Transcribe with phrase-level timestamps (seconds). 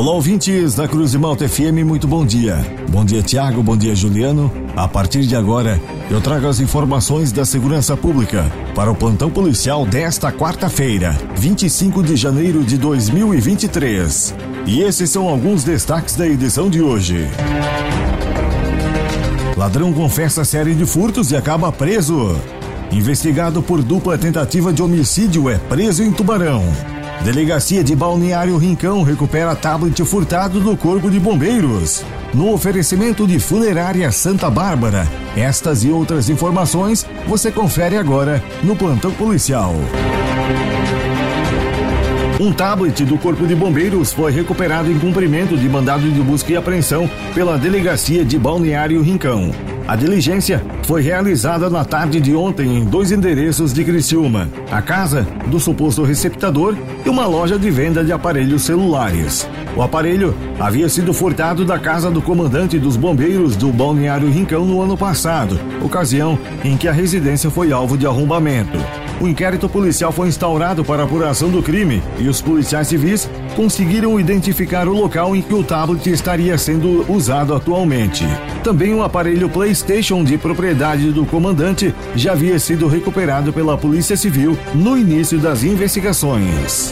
[0.00, 2.56] Olá, ouvintes da Cruz de Malta FM, muito bom dia.
[2.88, 4.50] Bom dia, Tiago, bom dia, Juliano.
[4.74, 5.78] A partir de agora,
[6.10, 12.16] eu trago as informações da segurança pública para o plantão policial desta quarta-feira, 25 de
[12.16, 14.34] janeiro de 2023.
[14.64, 17.28] E esses são alguns destaques da edição de hoje.
[19.54, 22.40] Ladrão confessa série de furtos e acaba preso.
[22.90, 26.64] Investigado por dupla tentativa de homicídio é preso em Tubarão.
[27.24, 32.02] Delegacia de Balneário Rincão recupera tablet furtado do Corpo de Bombeiros.
[32.32, 35.06] No oferecimento de Funerária Santa Bárbara.
[35.36, 39.74] Estas e outras informações você confere agora no Plantão Policial.
[42.40, 46.56] Um tablet do Corpo de Bombeiros foi recuperado em cumprimento de mandado de busca e
[46.56, 49.50] apreensão pela Delegacia de Balneário Rincão.
[49.90, 55.26] A diligência foi realizada na tarde de ontem em dois endereços de Criciúma: a casa
[55.48, 59.48] do suposto receptador e uma loja de venda de aparelhos celulares.
[59.76, 64.80] O aparelho havia sido furtado da casa do comandante dos bombeiros do Balneário Rincão no
[64.80, 68.78] ano passado, ocasião em que a residência foi alvo de arrombamento.
[69.20, 74.88] O inquérito policial foi instaurado para apuração do crime e os policiais civis conseguiram identificar
[74.88, 78.24] o local em que o tablet estaria sendo usado atualmente.
[78.64, 84.56] Também um aparelho PlayStation de propriedade do comandante já havia sido recuperado pela Polícia Civil
[84.74, 86.90] no início das investigações.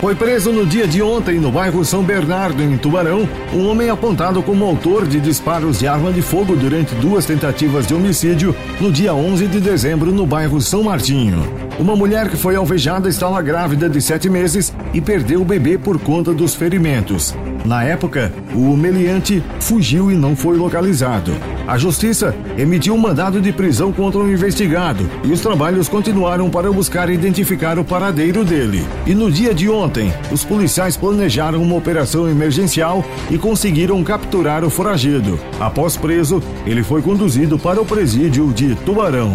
[0.00, 4.40] Foi preso no dia de ontem, no bairro São Bernardo, em Tubarão, um homem apontado
[4.44, 9.12] como autor de disparos de arma de fogo durante duas tentativas de homicídio no dia
[9.12, 11.67] 11 de dezembro, no bairro São Martinho.
[11.78, 15.96] Uma mulher que foi alvejada estava grávida de sete meses e perdeu o bebê por
[16.00, 17.36] conta dos ferimentos.
[17.64, 21.32] Na época, o meliante fugiu e não foi localizado.
[21.68, 26.72] A justiça emitiu um mandado de prisão contra o investigado e os trabalhos continuaram para
[26.72, 28.84] buscar identificar o paradeiro dele.
[29.06, 34.70] E no dia de ontem, os policiais planejaram uma operação emergencial e conseguiram capturar o
[34.70, 35.38] foragido.
[35.60, 39.32] Após preso, ele foi conduzido para o presídio de Tubarão.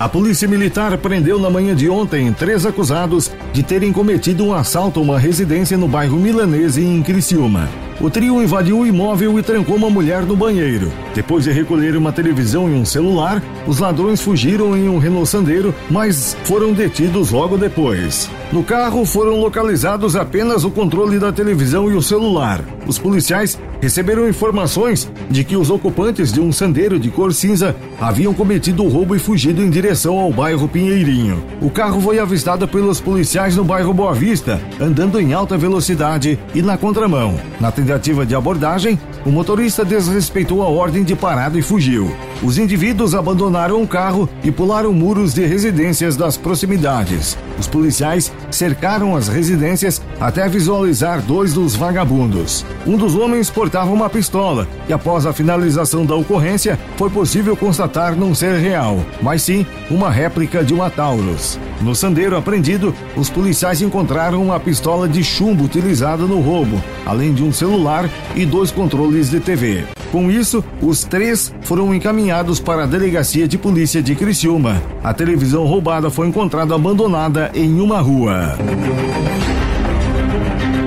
[0.00, 4.98] A Polícia Militar prendeu na manhã de ontem três acusados de terem cometido um assalto
[4.98, 7.68] a uma residência no bairro Milanese, em Criciúma.
[8.00, 10.90] O trio invadiu o imóvel e trancou uma mulher no banheiro.
[11.14, 15.74] Depois de recolher uma televisão e um celular, os ladrões fugiram em um Renault Sandero,
[15.90, 18.30] mas foram detidos logo depois.
[18.50, 22.64] No carro foram localizados apenas o controle da televisão e o celular.
[22.86, 28.34] Os policiais receberam informações de que os ocupantes de um sandeiro de cor cinza haviam
[28.34, 31.42] cometido o roubo e fugido em direção ao bairro Pinheirinho.
[31.60, 36.62] O carro foi avistado pelos policiais no bairro Boa Vista, andando em alta velocidade e
[36.62, 37.38] na contramão.
[37.60, 42.10] Na tentativa de abordagem, o motorista desrespeitou a ordem de parada e fugiu.
[42.42, 47.36] Os indivíduos abandonaram o carro e pularam muros de residências das proximidades.
[47.58, 52.64] Os policiais cercaram as residências até visualizar dois dos vagabundos.
[52.86, 58.16] Um dos homens portava uma pistola e, após a finalização da ocorrência, foi possível constatar
[58.16, 61.58] não ser real, mas sim uma réplica de uma Taurus.
[61.82, 67.42] No sandeiro apreendido, os policiais encontraram uma pistola de chumbo utilizada no roubo, além de
[67.42, 69.84] um celular e dois controles de TV.
[70.10, 74.82] Com isso, os três foram encaminhados para a delegacia de polícia de Criciúma.
[75.04, 78.56] A televisão roubada foi encontrada abandonada em uma rua.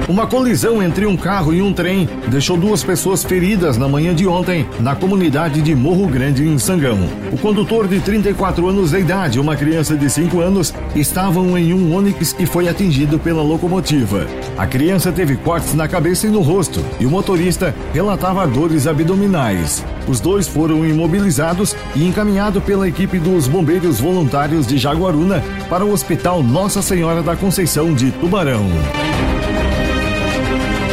[0.10, 4.28] Uma colisão entre um carro e um trem deixou duas pessoas feridas na manhã de
[4.28, 7.00] ontem na comunidade de Morro Grande, em Sangão.
[7.32, 11.74] O condutor de 34 anos de idade e uma criança de 5 anos estavam em
[11.74, 14.28] um Onix que foi atingido pela locomotiva.
[14.58, 19.86] A criança teve cortes na cabeça e no rosto e o motorista relatava dores abdominais.
[20.06, 25.94] Os dois foram imobilizados e encaminhados pela equipe dos bombeiros voluntários de Jaguaruna para o
[25.94, 28.64] Hospital Nossa Senhora da Conceição de Tubarão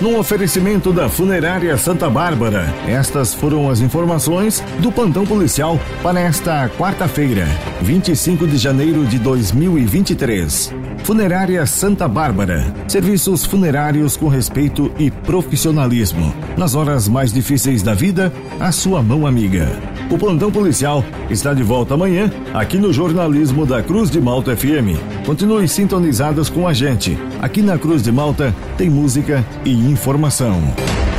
[0.01, 2.73] num oferecimento da Funerária Santa Bárbara.
[2.89, 7.47] Estas foram as informações do plantão policial para esta quarta-feira,
[7.83, 10.73] 25 de janeiro de 2023.
[11.05, 12.65] Funerária Santa Bárbara.
[12.89, 16.33] Serviços funerários com respeito e profissionalismo.
[16.57, 19.69] Nas horas mais difíceis da vida, a sua mão amiga.
[20.11, 24.99] O plantão policial está de volta amanhã aqui no jornalismo da Cruz de Malta FM.
[25.25, 27.17] Continue sintonizados com a gente.
[27.41, 31.10] Aqui na Cruz de Malta tem música e informação.